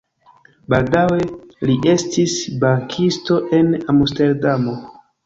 [0.73, 1.27] Baldaŭe
[1.69, 4.75] li estis bankisto en Amsterdamo.